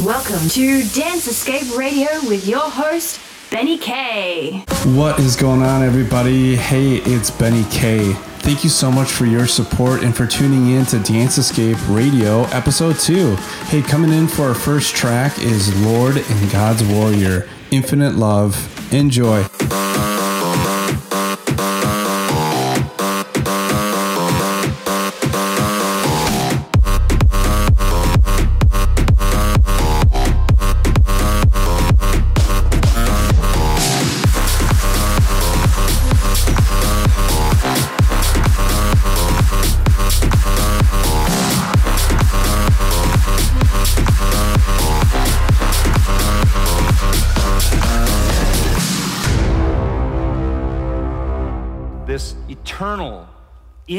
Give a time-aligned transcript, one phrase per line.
[0.00, 3.20] Welcome, welcome to Dance Escape Radio with your host,
[3.50, 4.64] Benny K.
[4.86, 6.56] What is going on, everybody?
[6.56, 8.12] Hey, it's Benny K.
[8.40, 12.42] Thank you so much for your support and for tuning in to Dance Escape Radio
[12.46, 13.36] Episode 2.
[13.66, 18.92] Hey, coming in for our first track is Lord and God's Warrior Infinite Love.
[18.92, 19.44] Enjoy.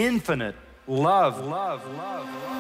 [0.02, 0.56] Infinite
[0.88, 2.56] love, love, love, love.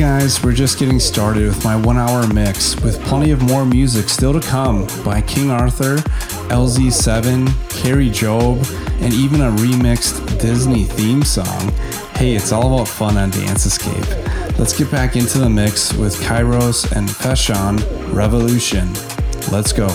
[0.00, 4.08] Guys, we're just getting started with my one hour mix with plenty of more music
[4.08, 5.96] still to come by King Arthur,
[6.48, 8.66] LZ7, Kari Jobe,
[9.02, 11.68] and even a remixed Disney theme song.
[12.16, 14.08] Hey, it's all about fun on Dance Escape.
[14.58, 17.78] Let's get back into the mix with Kairos and Feshan
[18.14, 18.94] Revolution.
[19.52, 19.88] Let's go.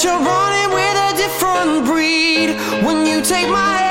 [0.00, 2.84] that you're running with a different breed.
[2.84, 3.89] When you take my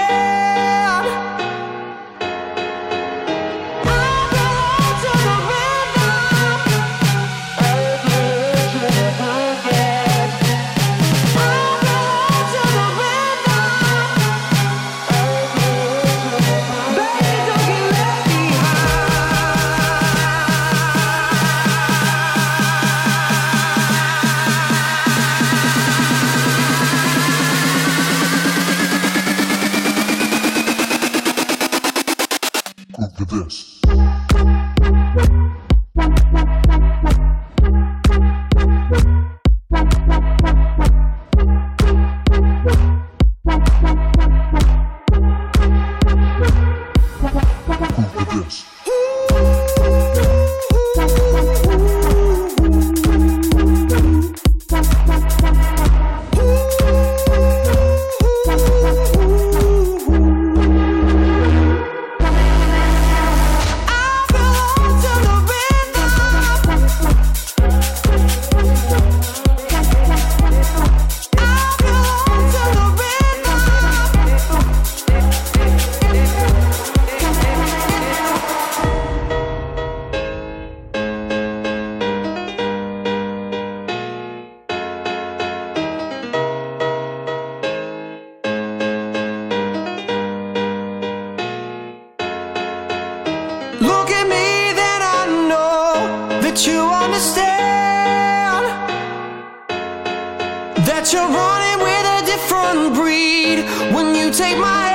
[104.39, 104.88] take my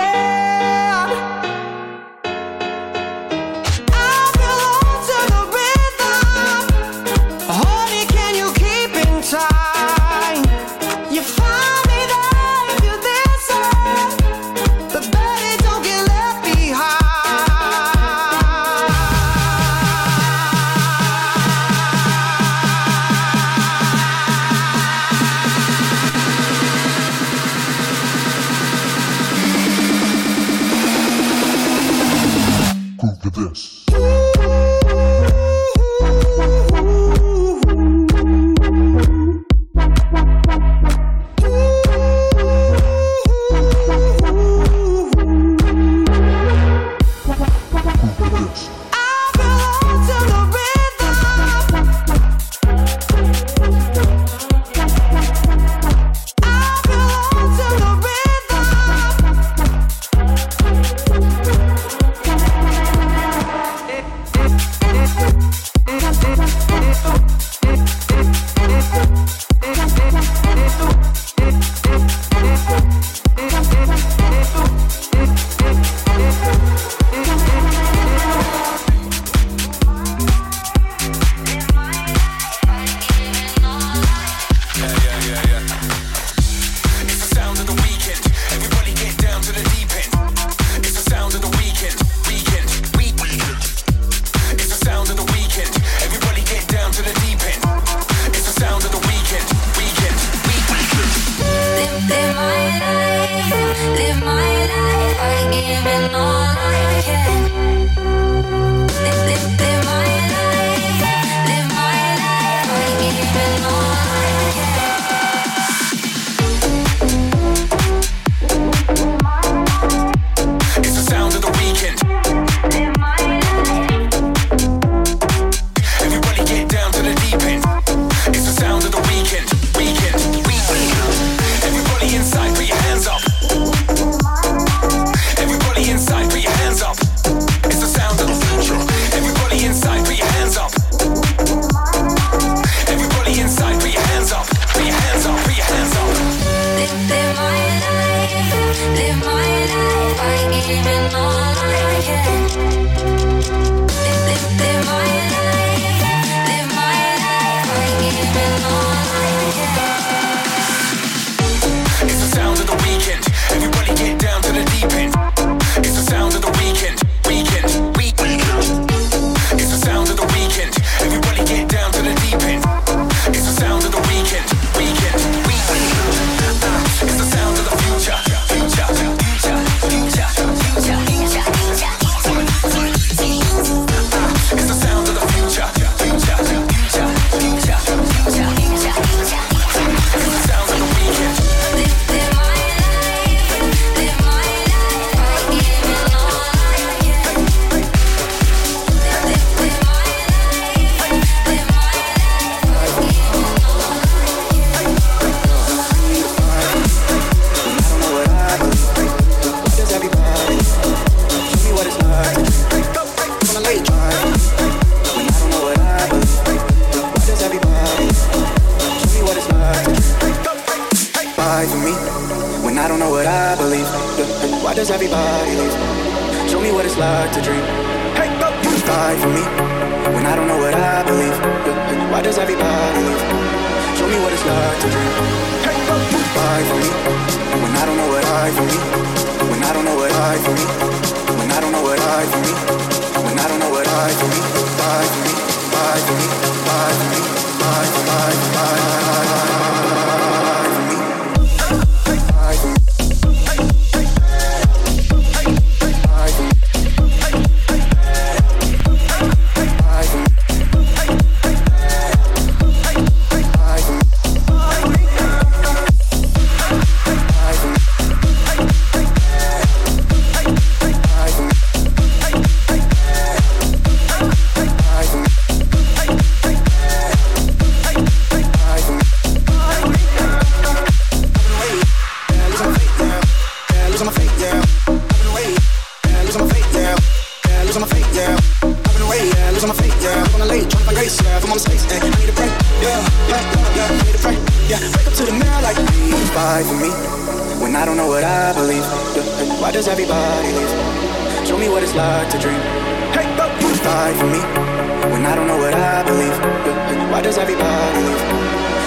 [307.45, 308.09] everybody?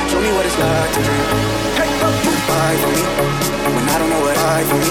[0.10, 1.26] Show me what it's like to dream.
[2.50, 3.04] Fight for me
[3.76, 4.90] when I don't know what I for me.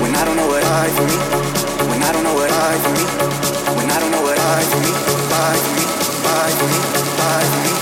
[0.00, 1.18] When I don't know what I for me.
[1.90, 3.04] When I don't know what I for me.
[3.76, 4.92] When I don't know what I for me.
[5.30, 5.84] Fight for me.
[6.24, 6.78] Fight for me.
[7.20, 7.75] Fight for me.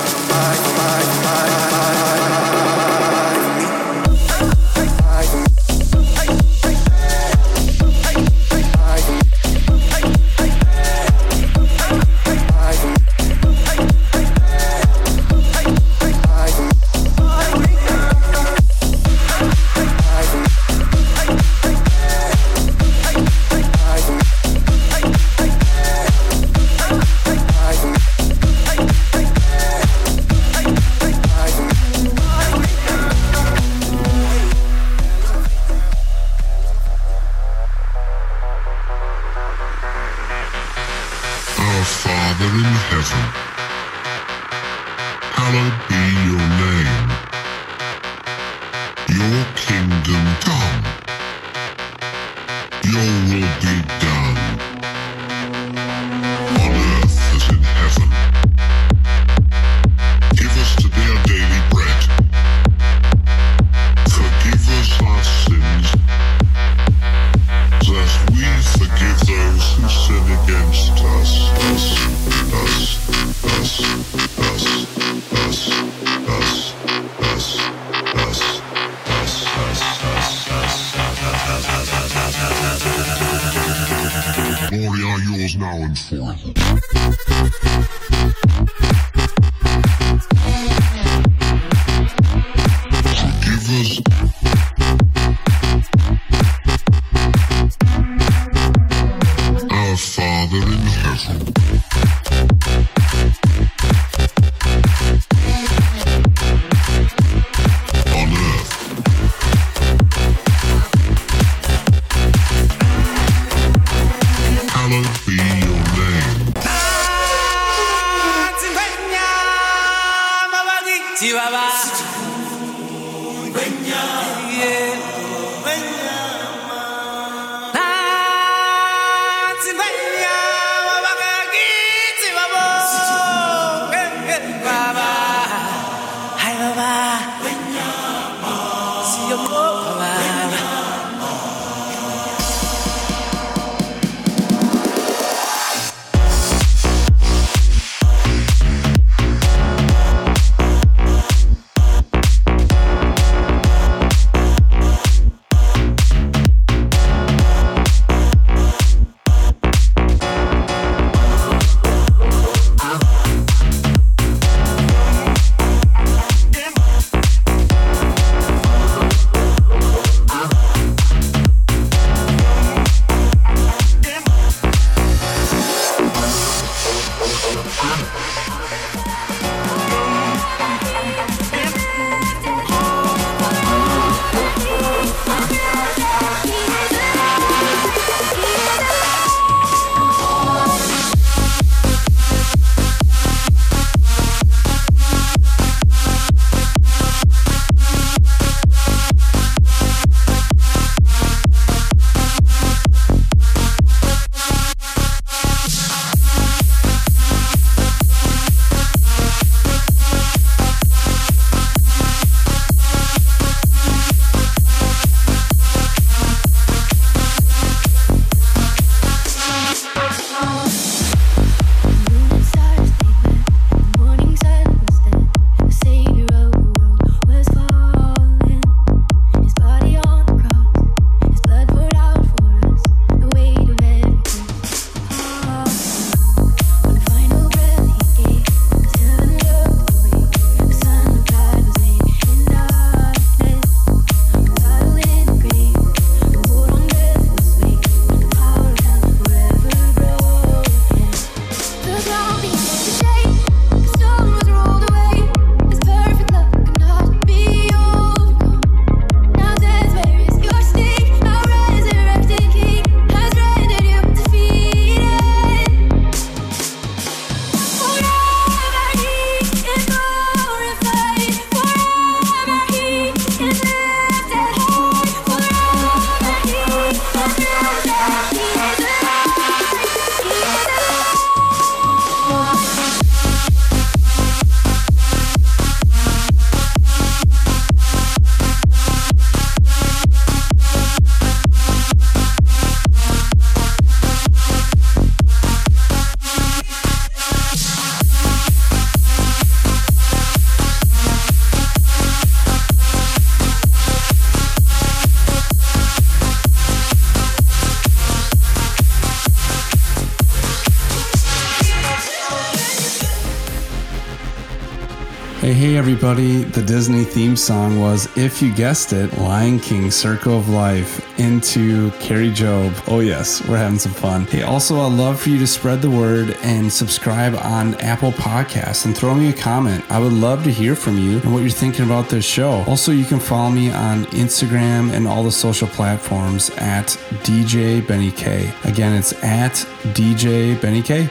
[315.55, 316.43] Hey, everybody.
[316.43, 321.93] The Disney theme song was, if you guessed it, Lion King Circle of Life into
[322.01, 322.75] Kari Jobe.
[322.89, 324.27] Oh, yes, we're having some fun.
[324.27, 328.85] Hey, also, I'd love for you to spread the word and subscribe on Apple Podcasts
[328.85, 329.85] and throw me a comment.
[329.93, 332.65] I would love to hear from you and what you're thinking about this show.
[332.67, 336.87] Also, you can follow me on Instagram and all the social platforms at
[337.23, 338.53] DJ Benny K.
[338.65, 339.53] Again, it's at
[339.95, 341.09] DJ Benny K.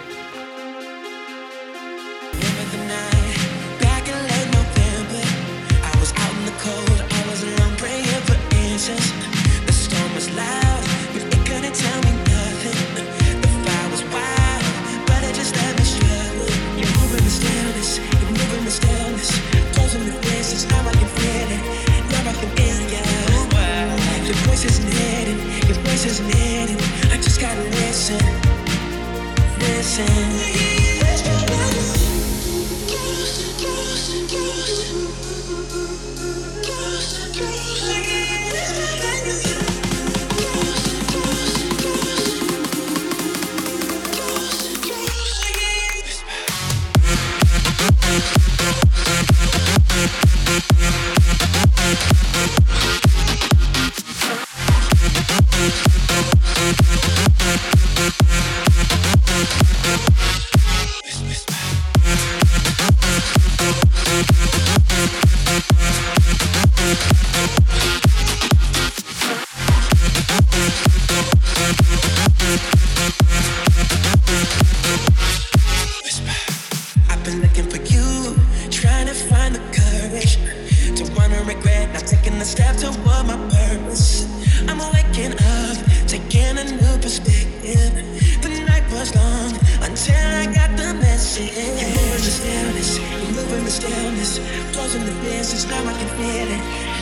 [95.53, 96.61] is now I can feel it.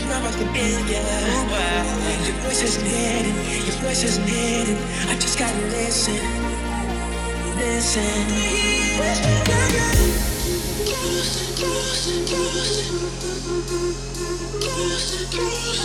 [0.10, 1.00] Now I can feel you.
[2.28, 3.36] Your voice isn't hidden.
[3.66, 4.78] Your voice isn't hidden.
[5.10, 6.20] I just gotta listen.
[7.56, 8.28] Listen.
[10.86, 13.06] Ghost, ghost, ghost.
[14.60, 15.80] Ghost, ghost.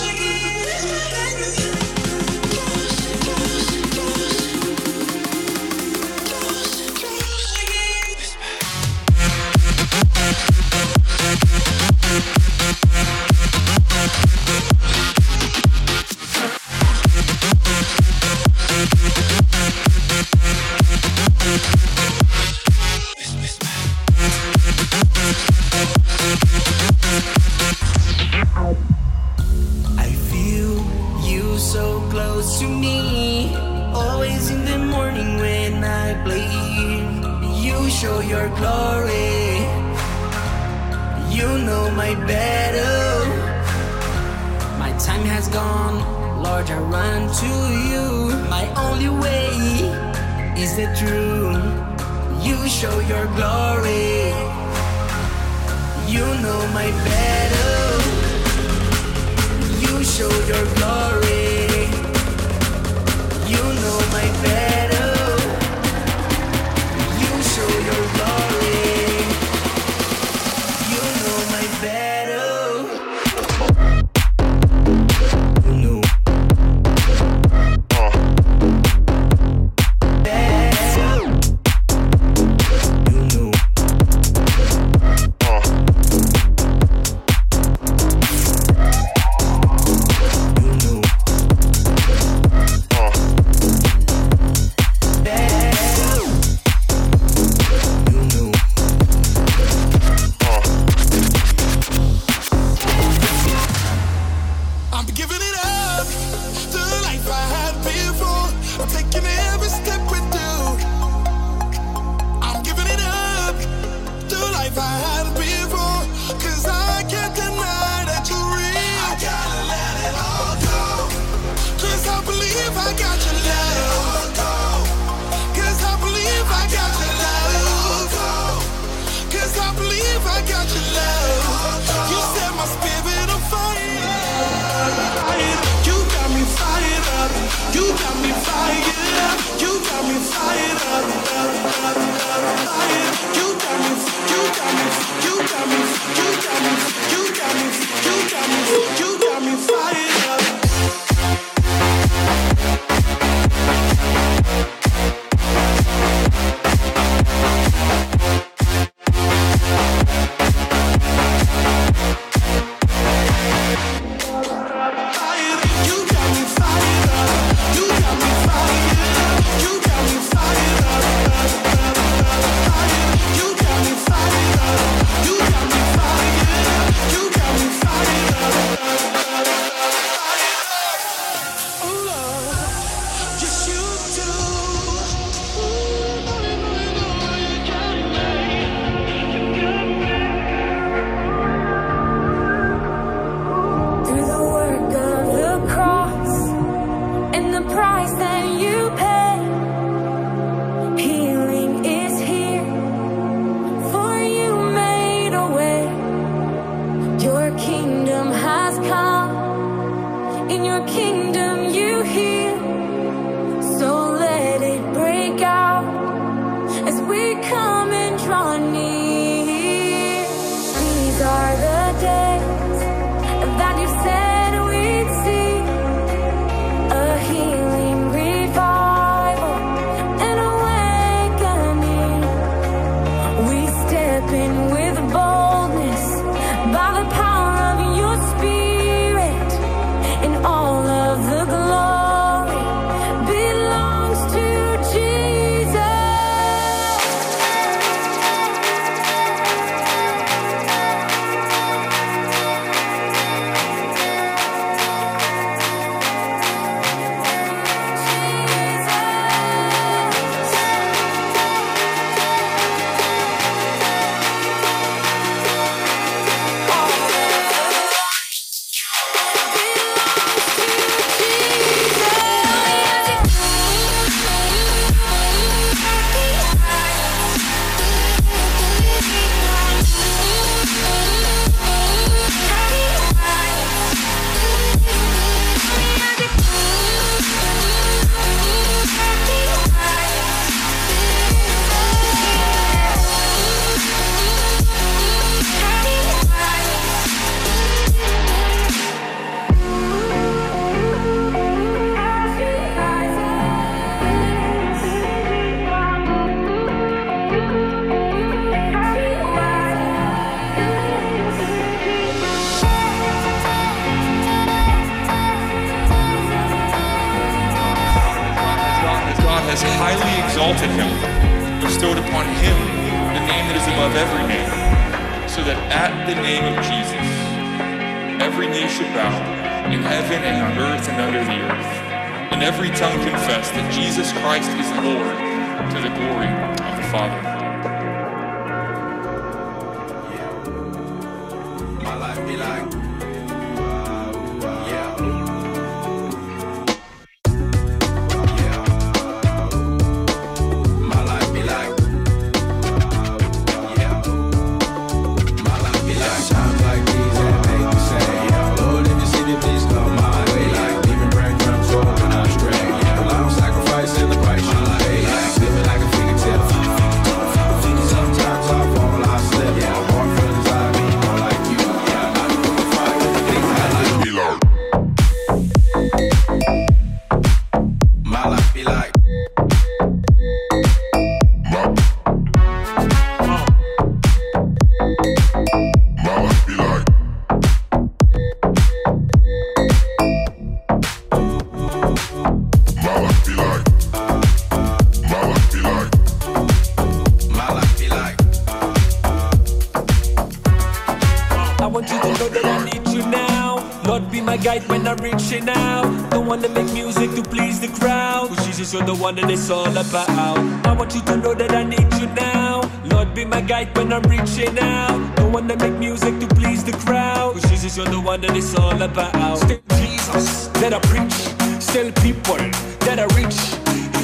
[408.87, 410.09] The one that it's all about.
[410.09, 412.63] I want you to know that I need you now.
[412.85, 415.17] Lord, be my guide when I'm reaching out.
[415.17, 417.35] Don't wanna make music to please the crowd.
[417.35, 419.39] Cause Jesus, you're the one that it's all about.
[419.39, 421.19] Still Jesus that I preach.
[421.61, 422.39] Still people
[422.87, 423.39] that I reach.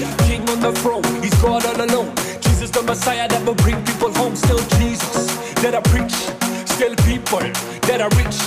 [0.03, 2.12] The King on the throne, he's God all alone.
[2.40, 4.35] Jesus, the Messiah that will bring people home.
[4.35, 5.27] Still Jesus
[5.62, 6.16] that I preach.
[6.75, 7.47] Still people
[7.87, 8.38] that I reach.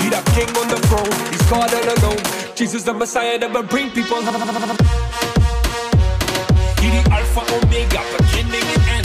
[0.00, 2.22] He the king on the throne, he's God all alone.
[2.56, 5.33] Jesus, the Messiah that will bring people home.
[7.10, 9.03] Alpha Omega, beginning and end.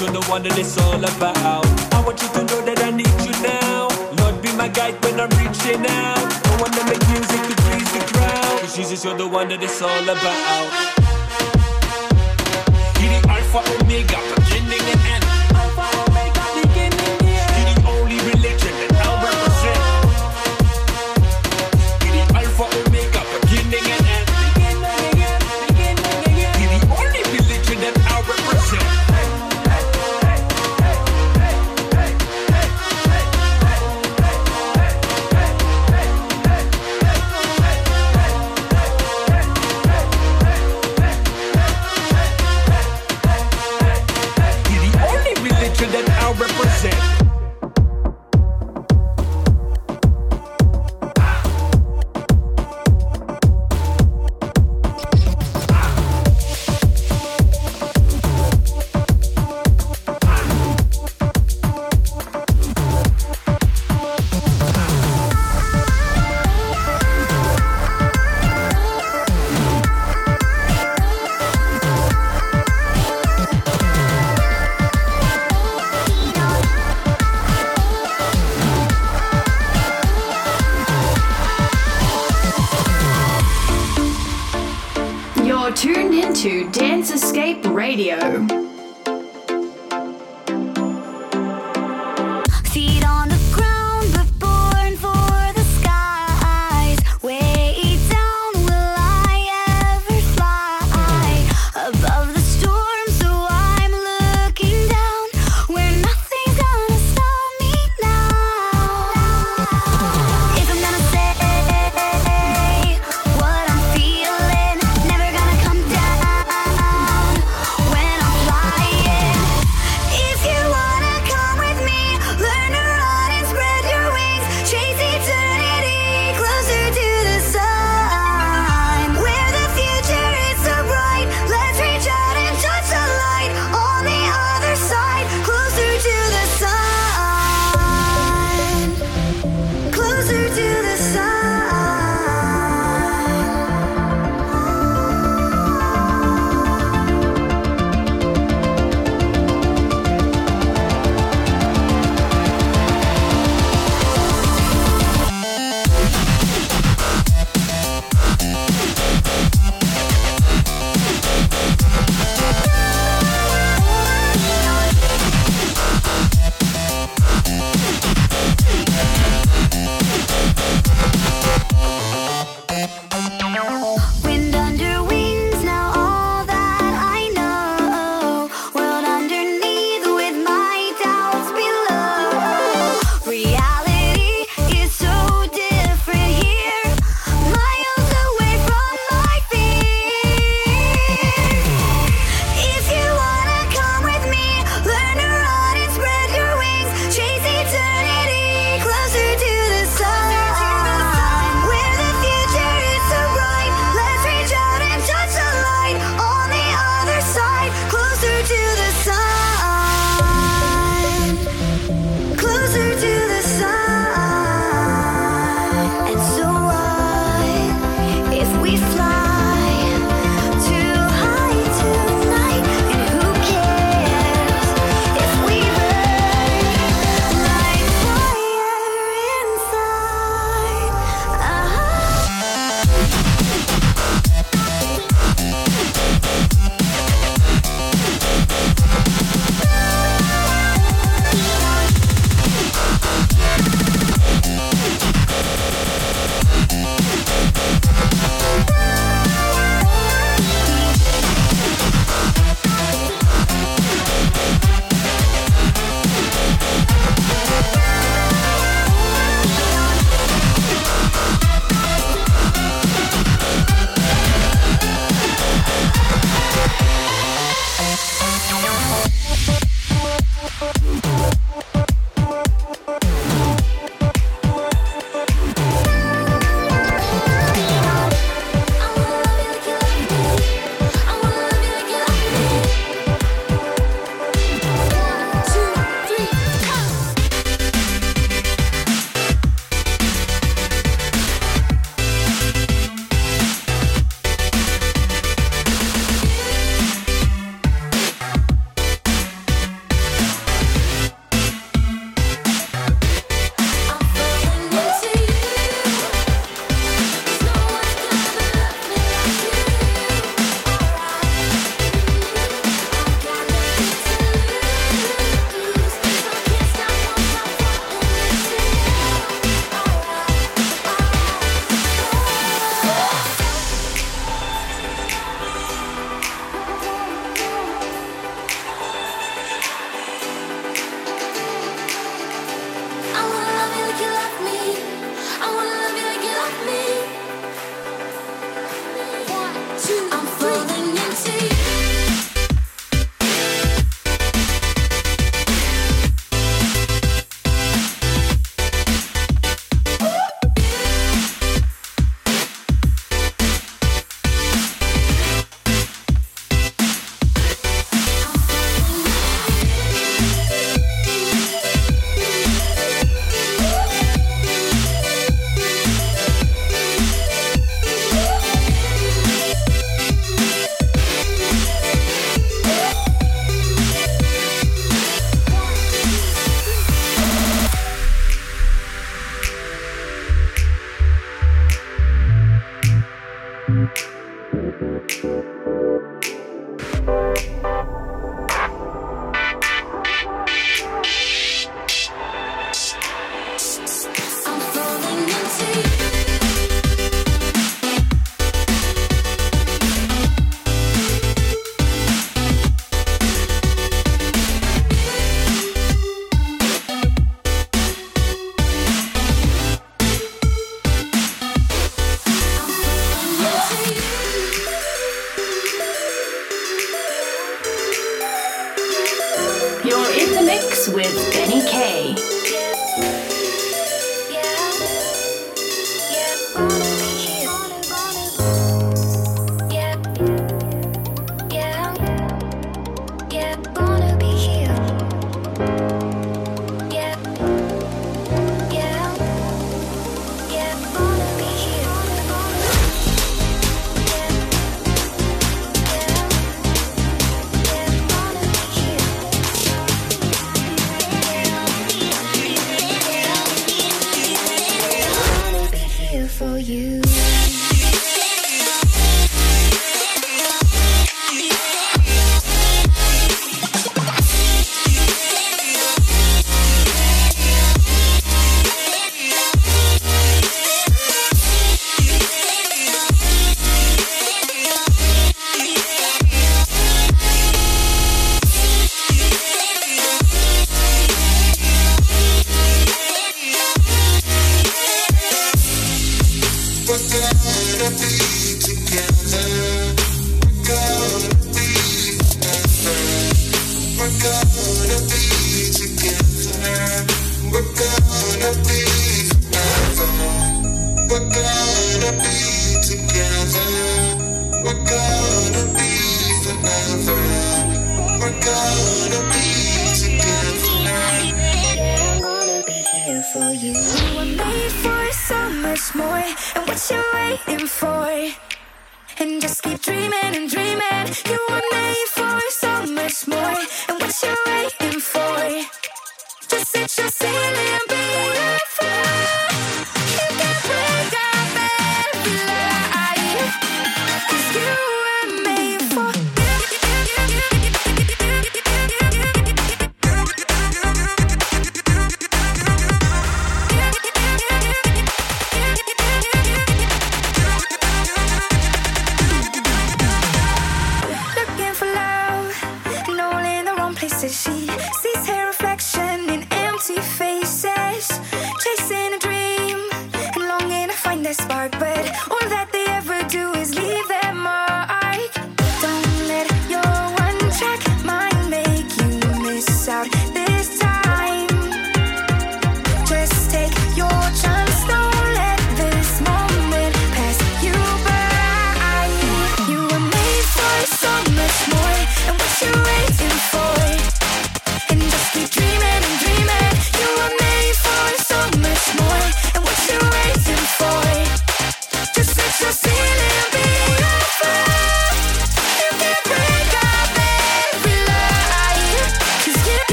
[0.00, 1.66] You're the one that it's all about.
[1.94, 3.88] I want you to know that I need you now.
[4.22, 6.22] Lord, be my guide when I'm reaching out.
[6.22, 8.60] I wanna make music to please the crowd.
[8.60, 10.68] Cause Jesus, you're the one that it's all about.
[13.00, 14.18] You're the Alpha Omega,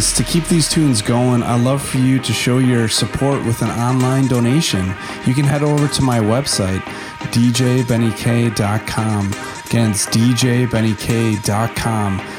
[0.00, 3.68] To keep these tunes going, I'd love for you to show your support with an
[3.68, 4.94] online donation.
[5.26, 6.80] You can head over to my website,
[7.34, 9.26] djbennyk.com.
[9.66, 11.36] Again, it's djbennyk.com.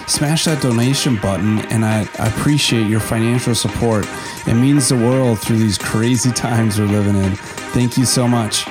[0.08, 4.08] Smash that donation button, and I, I appreciate your financial support.
[4.48, 7.36] It means the world through these crazy times we're living in.
[7.36, 8.66] Thank you so much.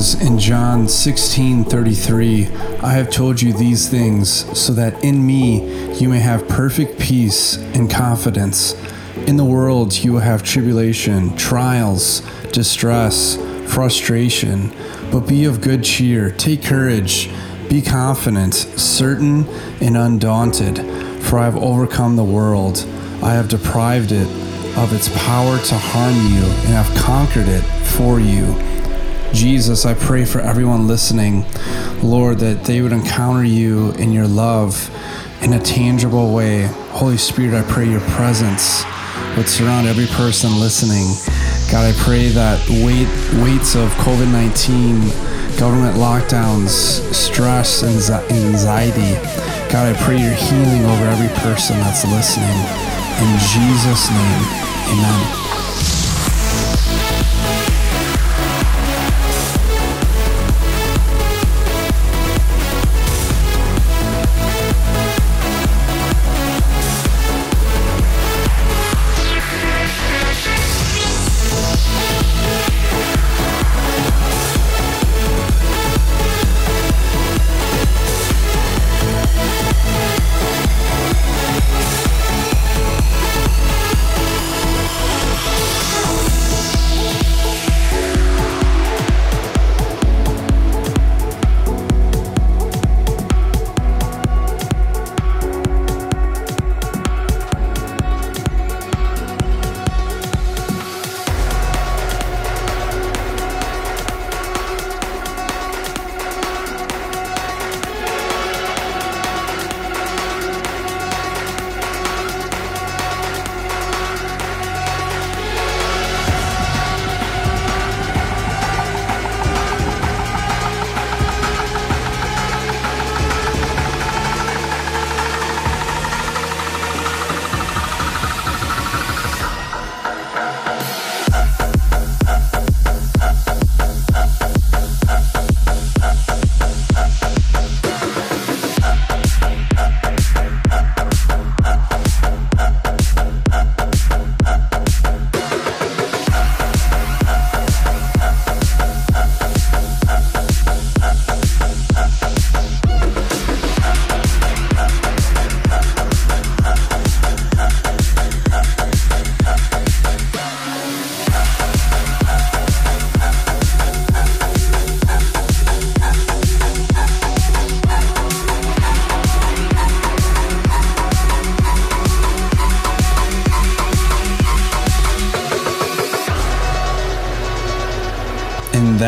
[0.00, 2.46] Says in John 16 33,
[2.82, 7.56] I have told you these things so that in me you may have perfect peace
[7.74, 8.74] and confidence.
[9.26, 12.20] In the world you will have tribulation, trials,
[12.52, 13.36] distress,
[13.72, 14.72] frustration,
[15.12, 16.30] but be of good cheer.
[16.30, 17.30] Take courage,
[17.68, 19.46] be confident, certain,
[19.80, 20.78] and undaunted,
[21.22, 22.86] for I have overcome the world.
[23.22, 24.28] I have deprived it
[24.78, 28.69] of its power to harm you and have conquered it for you.
[29.32, 31.44] Jesus, I pray for everyone listening,
[32.02, 34.90] Lord, that they would encounter you in your love
[35.42, 36.66] in a tangible way.
[36.90, 38.84] Holy Spirit, I pray your presence
[39.36, 41.06] would surround every person listening.
[41.70, 43.08] God, I pray that weight,
[43.42, 47.96] weights of COVID 19, government lockdowns, stress, and
[48.32, 49.14] anxiety,
[49.70, 52.48] God, I pray your healing over every person that's listening.
[53.22, 54.42] In Jesus' name,
[54.98, 55.39] amen.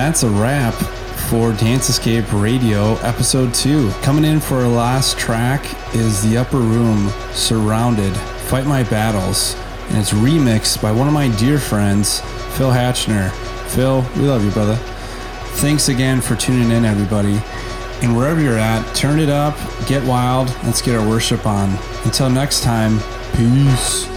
[0.03, 0.75] That's a wrap
[1.31, 3.89] for Dance Escape Radio episode 2.
[4.03, 8.13] Coming in for our last track is The Upper Room Surrounded
[8.49, 9.55] Fight My Battles,
[9.91, 12.19] and it's remixed by one of my dear friends,
[12.57, 13.31] Phil Hatchner.
[13.69, 14.75] Phil, we love you, brother.
[15.61, 17.41] Thanks again for tuning in, everybody.
[18.05, 21.79] And wherever you're at, turn it up, get wild, let's get our worship on.
[22.05, 22.99] Until next time,
[23.37, 24.12] peace.